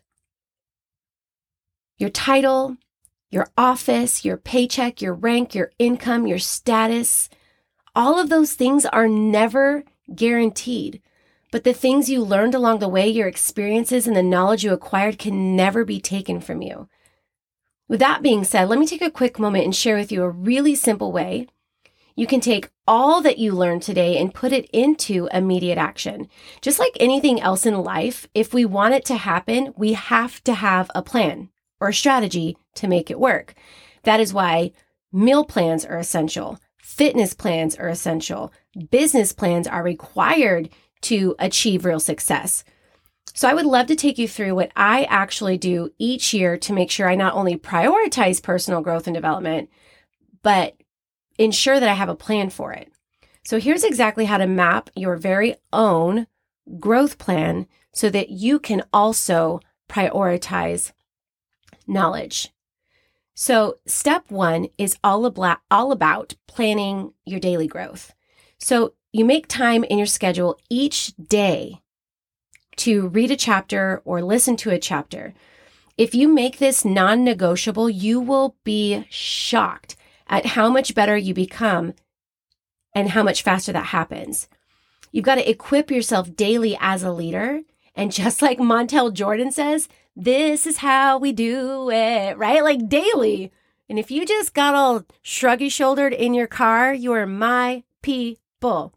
your 2.00 2.10
title, 2.10 2.78
your 3.30 3.48
office, 3.58 4.24
your 4.24 4.38
paycheck, 4.38 5.02
your 5.02 5.14
rank, 5.14 5.54
your 5.54 5.72
income, 5.78 6.26
your 6.26 6.40
status. 6.40 7.30
All 7.94 8.18
of 8.18 8.30
those 8.30 8.54
things 8.54 8.86
are 8.86 9.08
never 9.08 9.84
guaranteed. 10.16 11.02
But 11.52 11.66
the 11.66 11.74
things 11.74 12.10
you 12.10 12.24
learned 12.24 12.56
along 12.56 12.80
the 12.80 12.88
way, 12.88 13.10
your 13.10 13.28
experiences 13.28 14.08
and 14.08 14.16
the 14.16 14.24
knowledge 14.24 14.64
you 14.64 14.72
acquired 14.72 15.20
can 15.20 15.56
never 15.56 15.84
be 15.84 16.00
taken 16.00 16.40
from 16.40 16.62
you. 16.62 16.88
With 17.90 18.00
that 18.00 18.22
being 18.22 18.46
said, 18.46 18.70
let 18.70 18.80
me 18.80 18.88
take 18.88 19.02
a 19.02 19.12
quick 19.12 19.38
moment 19.38 19.66
and 19.66 19.76
share 19.76 19.98
with 19.98 20.12
you 20.12 20.24
a 20.24 20.30
really 20.30 20.76
simple 20.76 21.12
way 21.12 21.48
you 22.20 22.28
can 22.28 22.42
take 22.42 22.70
all 22.86 23.22
that 23.22 23.38
you 23.38 23.54
learned 23.54 23.82
today 23.82 24.18
and 24.18 24.34
put 24.34 24.52
it 24.52 24.70
into 24.74 25.30
immediate 25.32 25.78
action. 25.78 26.28
Just 26.60 26.78
like 26.78 26.92
anything 27.00 27.40
else 27.40 27.66
in 27.66 27.82
life, 27.82 28.28
if 28.34 28.54
we 28.54 28.66
want 28.66 28.94
it 28.94 29.06
to 29.06 29.16
happen, 29.16 29.74
we 29.78 29.94
have 29.94 30.44
to 30.44 30.54
have 30.54 30.92
a 30.94 31.02
plan 31.02 31.48
or 31.80 31.88
a 31.88 31.94
strategy 31.94 32.58
to 32.76 32.90
make 32.90 33.10
it 33.10 33.22
work. 33.22 33.54
That 34.04 34.20
is 34.20 34.34
why 34.34 34.74
meal 35.14 35.46
plans 35.46 35.86
are 35.86 35.98
essential. 35.98 36.60
Fitness 36.78 37.34
plans 37.34 37.78
are 37.78 37.88
essential. 37.88 38.52
Business 38.92 39.32
plans 39.32 39.66
are 39.66 39.82
required 39.82 40.68
to 41.04 41.38
achieve 41.40 41.86
real 41.86 42.02
success. 42.02 42.66
So 43.34 43.48
I 43.48 43.54
would 43.54 43.66
love 43.66 43.88
to 43.88 43.96
take 43.96 44.18
you 44.18 44.28
through 44.28 44.56
what 44.56 44.72
I 44.76 45.04
actually 45.04 45.58
do 45.58 45.92
each 45.98 46.34
year 46.34 46.58
to 46.58 46.74
make 46.74 46.92
sure 46.92 47.10
I 47.10 47.16
not 47.16 47.36
only 47.36 47.56
prioritize 47.56 48.42
personal 48.42 48.82
growth 48.82 49.08
and 49.08 49.14
development, 49.14 49.70
but 50.42 50.76
ensure 51.38 51.80
that 51.80 51.90
I 51.90 51.94
have 51.94 52.10
a 52.10 52.16
plan 52.16 52.50
for 52.50 52.74
it. 52.74 52.92
So 53.44 53.60
here's 53.60 53.84
exactly 53.84 54.26
how 54.26 54.38
to 54.38 54.48
map 54.48 54.90
your 54.96 55.16
very 55.16 55.56
own 55.72 56.28
growth 56.80 57.18
plan 57.18 57.68
so 57.94 58.10
that 58.10 58.30
you 58.30 58.60
can 58.60 58.84
also 58.94 59.60
prioritize 59.90 60.92
knowledge. 61.88 62.50
So, 63.34 63.78
step 63.88 64.30
one 64.30 64.68
is 64.78 64.98
all 65.02 65.26
about, 65.26 65.60
all 65.72 65.94
about 65.94 66.36
planning 66.46 67.14
your 67.26 67.40
daily 67.40 67.68
growth. 67.68 68.14
So, 68.58 68.96
you 69.14 69.24
make 69.24 69.48
time 69.48 69.86
in 69.86 69.98
your 69.98 70.08
schedule 70.08 70.60
each 70.70 71.16
day 71.16 71.82
to 72.80 73.08
read 73.08 73.32
a 73.32 73.36
chapter 73.36 74.02
or 74.06 74.22
listen 74.22 74.56
to 74.58 74.72
a 74.72 74.80
chapter. 74.80 75.34
If 75.98 76.16
you 76.16 76.28
make 76.28 76.58
this 76.58 76.86
non 76.86 77.24
negotiable, 77.24 77.90
you 77.90 78.20
will 78.20 78.56
be 78.64 79.06
shocked 79.10 79.96
at 80.28 80.48
how 80.48 80.70
much 80.70 80.96
better 80.96 81.18
you 81.18 81.34
become 81.34 81.94
and 82.94 83.10
how 83.10 83.24
much 83.24 83.44
faster 83.44 83.72
that 83.74 83.88
happens. 83.88 84.48
You've 85.12 85.26
got 85.26 85.36
to 85.36 85.50
equip 85.50 85.92
yourself 85.92 86.36
daily 86.36 86.78
as 86.80 87.04
a 87.04 87.12
leader. 87.12 87.62
And 87.96 88.12
just 88.12 88.42
like 88.42 88.60
Montell 88.60 89.14
Jordan 89.14 89.52
says, 89.52 89.90
this 90.16 90.66
is 90.68 90.78
how 90.78 91.18
we 91.18 91.32
do 91.32 91.90
it, 91.90 92.38
right? 92.38 92.64
Like 92.64 92.90
daily. 92.90 93.52
And 93.90 93.98
if 93.98 94.12
you 94.12 94.26
just 94.26 94.54
got 94.54 94.76
all 94.76 95.06
shruggy 95.24 95.72
shouldered 95.72 96.14
in 96.14 96.34
your 96.34 96.48
car, 96.48 96.94
you 96.94 97.12
are 97.14 97.26
my 97.26 97.84
people. 98.02 98.94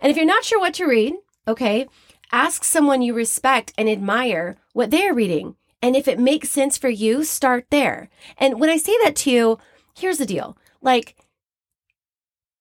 And 0.00 0.10
if 0.10 0.16
you're 0.16 0.24
not 0.24 0.44
sure 0.44 0.60
what 0.60 0.74
to 0.74 0.86
read, 0.86 1.14
okay, 1.48 1.88
ask 2.32 2.64
someone 2.64 3.02
you 3.02 3.14
respect 3.14 3.72
and 3.76 3.88
admire 3.88 4.56
what 4.72 4.90
they're 4.90 5.14
reading. 5.14 5.56
And 5.82 5.96
if 5.96 6.06
it 6.06 6.18
makes 6.18 6.50
sense 6.50 6.76
for 6.76 6.88
you, 6.88 7.24
start 7.24 7.66
there. 7.70 8.10
And 8.36 8.60
when 8.60 8.70
I 8.70 8.76
say 8.76 8.96
that 9.02 9.16
to 9.16 9.30
you, 9.30 9.58
here's 9.94 10.18
the 10.18 10.26
deal. 10.26 10.56
Like, 10.82 11.16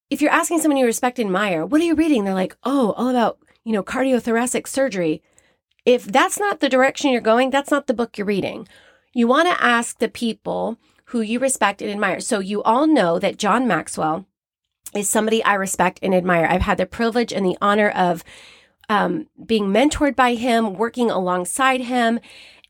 if 0.10 0.22
you're 0.22 0.32
asking 0.32 0.60
someone 0.60 0.78
you 0.78 0.86
respect 0.86 1.20
and 1.20 1.28
admire, 1.28 1.66
what 1.66 1.82
are 1.82 1.86
you 1.86 1.96
reading? 1.96 2.24
They're 2.24 2.34
like, 2.34 2.58
oh, 2.64 2.94
all 2.94 3.10
about, 3.10 3.40
you 3.64 3.74
know, 3.74 3.84
cardiothoracic 3.84 4.68
surgery. 4.68 5.22
If 5.86 6.06
that's 6.06 6.40
not 6.40 6.60
the 6.60 6.70
direction 6.70 7.12
you're 7.12 7.22
going, 7.22 7.50
that's 7.50 7.72
not 7.72 7.88
the 7.88 7.94
book 7.94 8.18
you're 8.18 8.26
reading. 8.26 8.68
You 9.14 9.28
want 9.28 9.48
to 9.48 9.64
ask 9.64 10.00
the 10.00 10.10
people 10.10 10.78
who 11.06 11.22
you 11.22 11.40
respect 11.40 11.82
and 11.82 11.92
admire. 11.92 12.20
So 12.20 12.40
you 12.40 12.64
all 12.64 12.88
know 12.88 13.20
that 13.20 13.38
John 13.38 13.68
Maxwell 13.68 14.26
is 14.96 15.10
somebody 15.10 15.44
I 15.44 15.56
respect 15.56 16.00
and 16.02 16.14
admire. 16.14 16.46
I've 16.46 16.62
had 16.62 16.78
the 16.78 16.86
privilege 16.86 17.34
and 17.34 17.46
the 17.46 17.58
honor 17.62 17.90
of 17.90 18.24
um, 18.90 19.28
being 19.46 19.68
mentored 19.68 20.16
by 20.16 20.34
him, 20.34 20.74
working 20.74 21.10
alongside 21.10 21.82
him. 21.82 22.20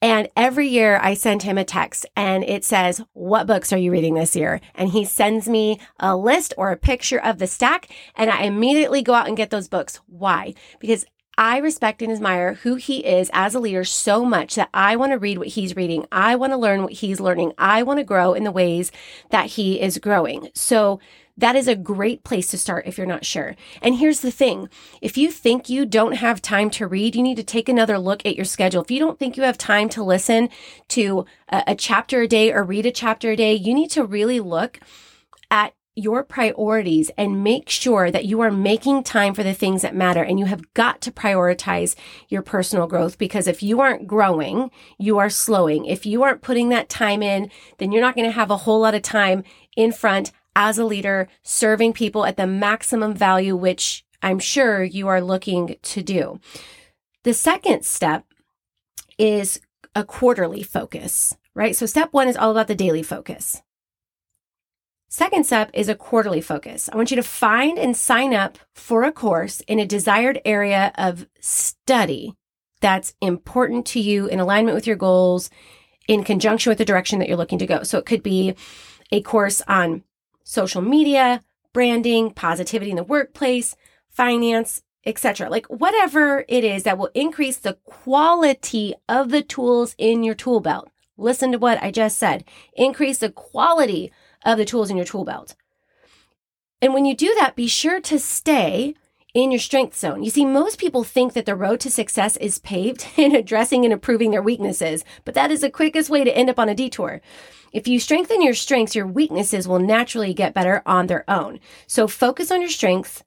And 0.01 0.29
every 0.38 0.67
year 0.67 0.99
I 1.01 1.13
send 1.13 1.43
him 1.43 1.57
a 1.57 1.65
text 1.65 2.05
and 2.15 2.43
it 2.43 2.63
says, 2.63 3.01
What 3.13 3.47
books 3.47 3.73
are 3.73 3.77
you 3.77 3.91
reading 3.91 4.13
this 4.13 4.35
year? 4.35 4.61
And 4.75 4.89
he 4.89 5.03
sends 5.03 5.49
me 5.49 5.79
a 5.99 6.15
list 6.15 6.53
or 6.57 6.71
a 6.71 6.77
picture 6.77 7.19
of 7.19 7.38
the 7.38 7.47
stack. 7.47 7.89
And 8.15 8.29
I 8.29 8.43
immediately 8.43 9.01
go 9.01 9.13
out 9.13 9.27
and 9.27 9.35
get 9.35 9.49
those 9.49 9.67
books. 9.67 9.99
Why? 10.07 10.53
Because 10.79 11.05
I 11.38 11.57
respect 11.59 12.01
and 12.01 12.11
admire 12.11 12.55
who 12.55 12.75
he 12.75 13.05
is 13.05 13.29
as 13.31 13.55
a 13.55 13.61
leader 13.61 13.85
so 13.85 14.25
much 14.25 14.55
that 14.55 14.69
I 14.73 14.97
want 14.97 15.13
to 15.13 15.17
read 15.17 15.38
what 15.38 15.47
he's 15.47 15.75
reading. 15.75 16.05
I 16.11 16.35
want 16.35 16.51
to 16.51 16.57
learn 16.57 16.83
what 16.83 16.91
he's 16.91 17.21
learning. 17.21 17.53
I 17.57 17.81
want 17.81 17.99
to 17.99 18.03
grow 18.03 18.33
in 18.33 18.43
the 18.43 18.51
ways 18.51 18.91
that 19.29 19.45
he 19.45 19.79
is 19.79 19.99
growing. 19.99 20.49
So 20.53 20.99
that 21.39 21.55
is 21.55 21.67
a 21.67 21.75
great 21.75 22.24
place 22.24 22.48
to 22.48 22.58
start 22.58 22.86
if 22.86 22.98
you're 22.98 23.08
not 23.08 23.25
sure. 23.25 23.55
And 23.81 23.96
here's 23.96 24.19
the 24.19 24.31
thing 24.31 24.69
if 25.01 25.17
you 25.17 25.31
think 25.31 25.69
you 25.69 25.86
don't 25.86 26.13
have 26.13 26.41
time 26.41 26.69
to 26.72 26.88
read, 26.88 27.15
you 27.15 27.24
need 27.24 27.38
to 27.38 27.43
take 27.43 27.69
another 27.69 27.98
look 27.98 28.25
at 28.25 28.36
your 28.36 28.46
schedule. 28.46 28.81
If 28.81 28.91
you 28.91 29.00
don't 29.00 29.17
think 29.17 29.38
you 29.38 29.43
have 29.43 29.58
time 29.58 29.89
to 29.89 30.03
listen 30.03 30.50
to 30.89 31.25
a, 31.50 31.63
a 31.67 31.75
chapter 31.75 32.22
a 32.22 32.27
day 32.27 32.51
or 32.51 32.63
read 32.63 32.86
a 32.86 32.91
chapter 32.91 33.31
a 33.31 33.36
day, 33.36 33.53
you 33.53 33.74
need 33.74 33.89
to 33.91 34.03
really 34.03 34.39
look 34.39 34.79
at 35.50 35.74
your 35.96 36.24
priorities 36.24 37.12
and 37.17 37.43
make 37.43 37.69
sure 37.69 38.10
that 38.10 38.24
you 38.24 38.39
are 38.39 38.51
making 38.51 39.03
time 39.03 39.34
for 39.34 39.43
the 39.43 39.53
things 39.53 39.81
that 39.81 39.96
matter. 39.96 40.24
And 40.24 40.39
you 40.39 40.46
have 40.46 40.74
got 40.74 41.01
to 41.01 41.12
prioritize 41.12 41.96
your 42.29 42.41
personal 42.41 42.88
growth 42.88 43.17
because 43.17 43.48
if 43.48 43.62
you 43.62 43.81
aren't 43.81 44.08
growing, 44.08 44.72
you 44.98 45.17
are 45.17 45.29
slowing. 45.29 45.86
If 45.86 46.05
you 46.05 46.24
aren't 46.24 46.41
putting 46.41 46.69
that 46.69 46.89
time 46.89 47.22
in, 47.22 47.51
then 47.79 47.91
you're 47.91 48.01
not 48.01 48.15
going 48.15 48.27
to 48.27 48.31
have 48.31 48.51
a 48.51 48.58
whole 48.58 48.79
lot 48.79 48.96
of 48.96 49.01
time 49.01 49.43
in 49.75 49.91
front 49.91 50.31
as 50.60 50.78
a 50.78 50.84
leader, 50.84 51.30
serving 51.42 51.94
people 51.94 52.25
at 52.25 52.36
the 52.36 52.46
maximum 52.46 53.16
value, 53.16 53.56
which 53.56 54.06
I'm 54.22 54.39
sure 54.39 54.84
you 54.84 55.08
are 55.08 55.22
looking 55.22 55.78
to 55.82 56.04
do. 56.04 56.42
The 57.24 57.34
second 57.34 57.86
step 57.86 58.25
is 59.18 59.62
a 59.96 60.04
quarterly 60.04 60.62
focus, 60.62 61.34
right? 61.56 61.75
So 61.75 61.86
step 61.86 62.10
one 62.12 62.28
is 62.28 62.36
all 62.36 62.51
about 62.51 62.68
the 62.68 62.75
daily 62.75 63.04
focus. 63.04 63.62
Second 65.08 65.46
step 65.46 65.72
is 65.74 65.88
a 65.88 65.96
quarterly 65.96 66.42
focus. 66.42 66.89
I 66.92 66.98
want 66.98 67.10
you 67.10 67.16
to 67.16 67.24
find 67.24 67.80
and 67.80 67.96
sign 67.96 68.34
up 68.34 68.60
for 68.75 69.04
a 69.04 69.13
course 69.13 69.62
in 69.62 69.80
a 69.80 69.86
desired 69.86 70.42
area 70.44 70.92
of 70.96 71.25
study 71.39 72.36
that's 72.82 73.13
important 73.22 73.86
to 73.88 74.01
you 74.01 74.28
in 74.28 74.42
alignment 74.42 74.75
with 74.75 74.86
your 74.86 74.98
goals 74.98 75.50
in 76.08 76.25
conjunction 76.25 76.70
with 76.70 76.78
the 76.78 76.86
direction 76.86 77.20
that 77.20 77.30
you're 77.30 77.38
looking 77.38 77.60
to 77.60 77.66
go. 77.66 77.84
So 77.84 77.98
it 77.98 78.06
could 78.06 78.24
be 78.24 78.56
a 79.12 79.22
course 79.22 79.62
on 79.68 80.04
social 80.50 80.82
media, 80.82 81.44
branding, 81.74 82.32
positivity 82.32 82.89
in 82.89 82.98
the 82.98 83.03
workplace, 83.03 83.75
finance, 84.10 84.82
etc. 85.06 85.48
Like 85.48 85.68
whatever 85.68 86.44
it 86.48 86.63
is 86.63 86.84
that 86.84 86.98
will 86.98 87.12
increase 87.13 87.58
the 87.58 87.75
quality 87.86 88.96
of 89.08 89.29
the 89.29 89.44
tools 89.44 89.94
in 90.00 90.24
your 90.24 90.34
tool 90.34 90.60
belt. 90.60 90.89
Listen 91.18 91.51
to 91.51 91.60
what 91.60 91.82
I 91.84 91.91
just 91.91 92.18
said. 92.18 92.44
Increase 92.74 93.20
the 93.20 93.29
quality 93.29 94.12
of 94.44 94.58
the 94.58 94.65
tools 94.65 94.89
in 94.89 94.98
your 94.98 95.06
tool 95.06 95.24
belt. 95.24 95.56
And 96.82 96.96
when 96.96 97.06
you 97.06 97.15
do 97.15 97.36
that, 97.39 97.56
be 97.56 97.68
sure 97.68 98.01
to 98.01 98.18
stay 98.18 98.96
in 99.43 99.51
your 99.51 99.60
strength 99.60 99.98
zone. 99.98 100.24
You 100.24 100.29
see, 100.29 100.46
most 100.46 100.79
people 100.79 101.03
think 101.03 101.34
that 101.34 101.46
the 101.46 101.55
road 101.55 101.79
to 101.81 101.91
success 101.91 102.38
is 102.38 102.60
paved 102.60 103.08
in 103.17 103.36
addressing 103.36 103.84
and 103.84 103.93
improving 103.93 104.31
their 104.31 104.41
weaknesses, 104.41 105.03
but 105.25 105.34
that 105.34 105.51
is 105.51 105.62
the 105.62 105.69
quickest 105.69 106.10
way 106.10 106.24
to 106.24 106.36
end 106.36 106.50
up 106.50 106.60
on 106.60 106.69
a 106.69 106.75
detour. 106.75 107.22
If 107.72 107.88
you 107.88 108.00
strengthen 108.00 108.41
your 108.41 108.53
strengths, 108.53 108.96
your 108.96 109.08
weaknesses 109.08 109.67
will 109.67 109.79
naturally 109.79 110.34
get 110.34 110.53
better 110.53 110.81
on 110.86 111.08
their 111.08 111.29
own. 111.29 111.60
So 111.88 112.08
focus 112.08 112.51
on 112.51 112.62
your 112.62 112.69
strengths, 112.69 113.24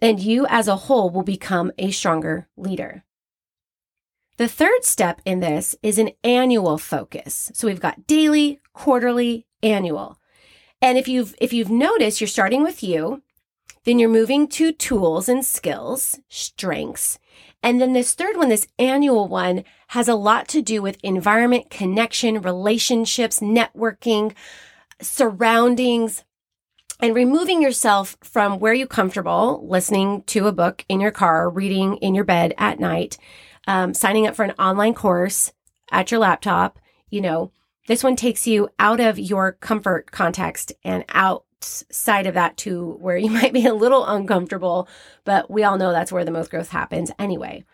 and 0.00 0.20
you 0.20 0.46
as 0.48 0.68
a 0.68 0.76
whole 0.76 1.10
will 1.10 1.22
become 1.22 1.72
a 1.78 1.90
stronger 1.90 2.48
leader. 2.56 3.04
The 4.36 4.48
third 4.48 4.84
step 4.84 5.20
in 5.24 5.40
this 5.40 5.76
is 5.82 5.98
an 5.98 6.10
annual 6.24 6.76
focus. 6.78 7.52
So 7.54 7.68
we've 7.68 7.80
got 7.80 8.06
daily, 8.06 8.60
quarterly, 8.72 9.46
annual. 9.62 10.18
And 10.82 10.98
if 10.98 11.06
you've 11.06 11.34
if 11.40 11.52
you've 11.52 11.70
noticed, 11.70 12.20
you're 12.20 12.28
starting 12.28 12.62
with 12.62 12.82
you, 12.82 13.22
then 13.84 13.98
you're 13.98 14.08
moving 14.08 14.48
to 14.48 14.72
tools 14.72 15.28
and 15.28 15.44
skills, 15.44 16.18
strengths. 16.28 17.18
And 17.62 17.80
then 17.80 17.92
this 17.92 18.14
third 18.14 18.36
one, 18.36 18.48
this 18.48 18.66
annual 18.78 19.28
one, 19.28 19.64
has 19.88 20.08
a 20.08 20.14
lot 20.14 20.48
to 20.48 20.62
do 20.62 20.82
with 20.82 20.98
environment, 21.02 21.70
connection, 21.70 22.40
relationships, 22.40 23.40
networking, 23.40 24.34
surroundings, 25.00 26.24
and 27.00 27.14
removing 27.14 27.62
yourself 27.62 28.16
from 28.22 28.58
where 28.58 28.74
you're 28.74 28.86
comfortable, 28.86 29.66
listening 29.68 30.22
to 30.24 30.46
a 30.46 30.52
book 30.52 30.84
in 30.88 31.00
your 31.00 31.10
car, 31.10 31.50
reading 31.50 31.96
in 31.96 32.14
your 32.14 32.24
bed 32.24 32.54
at 32.58 32.78
night, 32.78 33.18
um, 33.66 33.94
signing 33.94 34.26
up 34.26 34.34
for 34.34 34.44
an 34.44 34.52
online 34.52 34.94
course 34.94 35.52
at 35.90 36.10
your 36.10 36.20
laptop, 36.20 36.78
you 37.10 37.20
know, 37.20 37.50
this 37.86 38.02
one 38.02 38.16
takes 38.16 38.46
you 38.46 38.68
out 38.78 39.00
of 39.00 39.18
your 39.18 39.52
comfort 39.52 40.10
context 40.10 40.72
and 40.84 41.04
outside 41.64 42.26
of 42.26 42.34
that 42.34 42.56
too, 42.56 42.96
where 43.00 43.16
you 43.16 43.30
might 43.40 43.52
be 43.52 43.66
a 43.66 43.74
little 43.74 44.06
uncomfortable, 44.06 44.88
but 45.24 45.50
we 45.50 45.64
all 45.64 45.78
know 45.78 45.92
that's 45.92 46.12
where 46.12 46.24
the 46.24 46.30
most 46.30 46.50
growth 46.50 46.70
happens 46.70 47.10
anyway. 47.18 47.64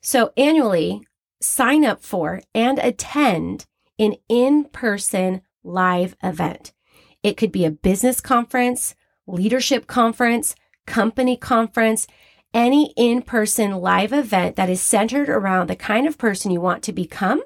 So 0.00 0.32
annually, 0.36 1.06
sign 1.40 1.84
up 1.84 2.02
for 2.02 2.40
and 2.54 2.78
attend 2.78 3.66
an 3.98 4.14
in 4.28 4.64
person 4.64 5.42
live 5.62 6.16
event. 6.22 6.72
It 7.22 7.36
could 7.36 7.52
be 7.52 7.64
a 7.64 7.70
business 7.70 8.20
conference, 8.20 8.94
leadership 9.26 9.86
conference, 9.86 10.54
company 10.86 11.36
conference, 11.36 12.06
any 12.54 12.92
in 12.96 13.22
person 13.22 13.72
live 13.72 14.12
event 14.12 14.56
that 14.56 14.70
is 14.70 14.80
centered 14.80 15.28
around 15.28 15.68
the 15.68 15.76
kind 15.76 16.06
of 16.06 16.16
person 16.16 16.50
you 16.50 16.60
want 16.60 16.82
to 16.84 16.92
become 16.92 17.42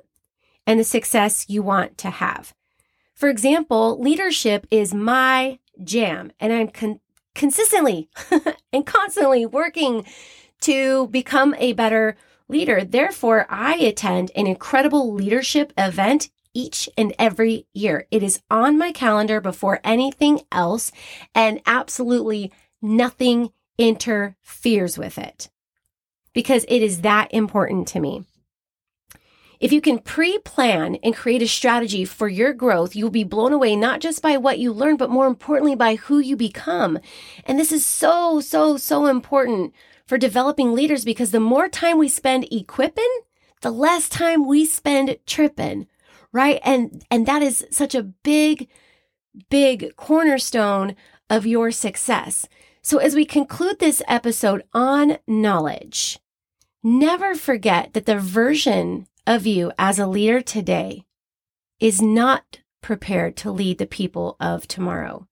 and 0.66 0.78
the 0.78 0.84
success 0.84 1.46
you 1.48 1.62
want 1.62 1.98
to 1.98 2.10
have. 2.10 2.54
For 3.14 3.28
example, 3.28 4.00
leadership 4.00 4.66
is 4.70 4.94
my 4.94 5.58
jam, 5.84 6.32
and 6.40 6.52
I'm 6.52 6.68
con- 6.68 7.00
consistently 7.34 8.08
and 8.72 8.86
constantly 8.86 9.46
working 9.46 10.04
to 10.62 11.08
become 11.08 11.54
a 11.58 11.72
better 11.72 12.16
leader. 12.48 12.84
Therefore, 12.84 13.46
I 13.48 13.76
attend 13.76 14.30
an 14.36 14.46
incredible 14.46 15.12
leadership 15.12 15.72
event 15.76 16.30
each 16.54 16.88
and 16.98 17.14
every 17.18 17.66
year. 17.72 18.06
It 18.10 18.22
is 18.22 18.42
on 18.50 18.78
my 18.78 18.92
calendar 18.92 19.40
before 19.40 19.80
anything 19.82 20.40
else, 20.52 20.92
and 21.34 21.60
absolutely 21.66 22.52
nothing 22.80 23.50
interferes 23.78 24.98
with 24.98 25.18
it 25.18 25.50
because 26.32 26.64
it 26.68 26.80
is 26.82 27.00
that 27.02 27.32
important 27.32 27.88
to 27.88 28.00
me. 28.00 28.24
If 29.62 29.72
you 29.72 29.80
can 29.80 30.00
pre 30.00 30.38
plan 30.38 30.96
and 31.04 31.14
create 31.14 31.40
a 31.40 31.46
strategy 31.46 32.04
for 32.04 32.26
your 32.26 32.52
growth, 32.52 32.96
you'll 32.96 33.10
be 33.10 33.22
blown 33.22 33.52
away 33.52 33.76
not 33.76 34.00
just 34.00 34.20
by 34.20 34.36
what 34.36 34.58
you 34.58 34.72
learn, 34.72 34.96
but 34.96 35.08
more 35.08 35.28
importantly, 35.28 35.76
by 35.76 35.94
who 35.94 36.18
you 36.18 36.36
become. 36.36 36.98
And 37.46 37.60
this 37.60 37.70
is 37.70 37.86
so, 37.86 38.40
so, 38.40 38.76
so 38.76 39.06
important 39.06 39.72
for 40.04 40.18
developing 40.18 40.72
leaders 40.72 41.04
because 41.04 41.30
the 41.30 41.38
more 41.38 41.68
time 41.68 41.96
we 41.96 42.08
spend 42.08 42.52
equipping, 42.52 43.20
the 43.60 43.70
less 43.70 44.08
time 44.08 44.48
we 44.48 44.66
spend 44.66 45.16
tripping, 45.26 45.86
right? 46.32 46.60
And, 46.64 47.04
and 47.08 47.24
that 47.26 47.40
is 47.40 47.64
such 47.70 47.94
a 47.94 48.02
big, 48.02 48.68
big 49.48 49.94
cornerstone 49.94 50.96
of 51.30 51.46
your 51.46 51.70
success. 51.70 52.48
So 52.82 52.98
as 52.98 53.14
we 53.14 53.24
conclude 53.24 53.78
this 53.78 54.02
episode 54.08 54.64
on 54.74 55.18
knowledge, 55.28 56.18
never 56.82 57.36
forget 57.36 57.92
that 57.92 58.06
the 58.06 58.18
version 58.18 59.06
of 59.26 59.46
you 59.46 59.72
as 59.78 59.98
a 59.98 60.06
leader 60.06 60.40
today 60.40 61.04
is 61.80 62.02
not 62.02 62.60
prepared 62.80 63.36
to 63.36 63.50
lead 63.50 63.78
the 63.78 63.86
people 63.86 64.36
of 64.40 64.66
tomorrow. 64.66 65.26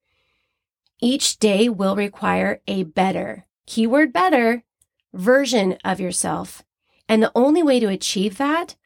Each 1.00 1.38
day 1.38 1.68
will 1.68 1.96
require 1.96 2.60
a 2.66 2.82
better, 2.84 3.46
keyword 3.66 4.12
better, 4.12 4.64
version 5.12 5.76
of 5.84 6.00
yourself. 6.00 6.62
And 7.08 7.22
the 7.22 7.32
only 7.34 7.62
way 7.62 7.80
to 7.80 7.88
achieve 7.88 8.38
that 8.38 8.76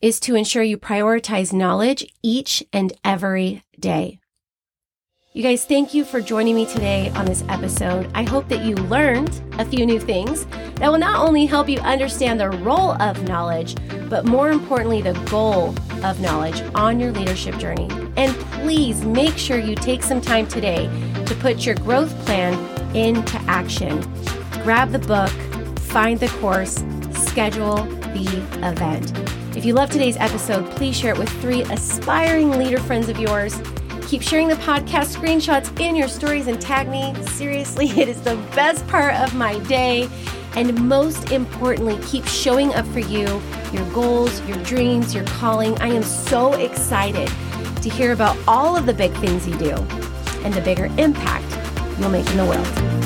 is 0.00 0.18
to 0.20 0.34
ensure 0.34 0.62
you 0.62 0.76
prioritize 0.76 1.52
knowledge 1.52 2.04
each 2.22 2.62
and 2.72 2.92
every 3.04 3.64
day. 3.78 4.18
You 5.34 5.42
guys, 5.42 5.64
thank 5.64 5.94
you 5.94 6.04
for 6.04 6.20
joining 6.20 6.54
me 6.54 6.66
today 6.66 7.08
on 7.14 7.24
this 7.24 7.42
episode. 7.48 8.06
I 8.12 8.22
hope 8.22 8.48
that 8.48 8.66
you 8.66 8.74
learned 8.74 9.40
a 9.58 9.64
few 9.64 9.86
new 9.86 9.98
things 9.98 10.44
that 10.74 10.92
will 10.92 10.98
not 10.98 11.26
only 11.26 11.46
help 11.46 11.70
you 11.70 11.78
understand 11.78 12.38
the 12.38 12.50
role 12.50 13.00
of 13.00 13.26
knowledge, 13.26 13.76
but 14.10 14.26
more 14.26 14.50
importantly, 14.50 15.00
the 15.00 15.14
goal 15.30 15.74
of 16.04 16.20
knowledge 16.20 16.60
on 16.74 17.00
your 17.00 17.12
leadership 17.12 17.56
journey. 17.56 17.88
And 18.18 18.34
please 18.60 19.06
make 19.06 19.38
sure 19.38 19.56
you 19.56 19.74
take 19.74 20.02
some 20.02 20.20
time 20.20 20.46
today 20.46 20.84
to 21.24 21.34
put 21.36 21.64
your 21.64 21.76
growth 21.76 22.14
plan 22.26 22.52
into 22.94 23.38
action. 23.48 24.02
Grab 24.64 24.90
the 24.90 24.98
book, 24.98 25.30
find 25.78 26.20
the 26.20 26.28
course, 26.40 26.84
schedule 27.14 27.76
the 28.12 28.44
event. 28.62 29.16
If 29.56 29.64
you 29.64 29.72
love 29.72 29.88
today's 29.88 30.18
episode, 30.18 30.70
please 30.72 30.94
share 30.94 31.14
it 31.14 31.18
with 31.18 31.30
three 31.40 31.62
aspiring 31.62 32.50
leader 32.50 32.80
friends 32.80 33.08
of 33.08 33.18
yours 33.18 33.58
Keep 34.06 34.22
sharing 34.22 34.48
the 34.48 34.56
podcast 34.56 35.16
screenshots 35.16 35.78
in 35.80 35.96
your 35.96 36.08
stories 36.08 36.46
and 36.46 36.60
tag 36.60 36.88
me. 36.88 37.14
Seriously, 37.28 37.88
it 38.00 38.08
is 38.08 38.20
the 38.22 38.36
best 38.54 38.86
part 38.88 39.14
of 39.14 39.34
my 39.34 39.58
day. 39.60 40.08
And 40.54 40.86
most 40.86 41.32
importantly, 41.32 41.98
keep 42.06 42.26
showing 42.26 42.74
up 42.74 42.86
for 42.88 43.00
you, 43.00 43.40
your 43.72 43.90
goals, 43.92 44.40
your 44.46 44.58
dreams, 44.64 45.14
your 45.14 45.24
calling. 45.24 45.78
I 45.80 45.88
am 45.88 46.02
so 46.02 46.52
excited 46.52 47.30
to 47.82 47.88
hear 47.88 48.12
about 48.12 48.36
all 48.46 48.76
of 48.76 48.84
the 48.84 48.92
big 48.92 49.12
things 49.14 49.48
you 49.48 49.56
do 49.56 49.74
and 50.44 50.52
the 50.52 50.60
bigger 50.60 50.86
impact 50.98 51.50
you'll 51.98 52.10
make 52.10 52.28
in 52.30 52.36
the 52.36 52.44
world. 52.44 53.01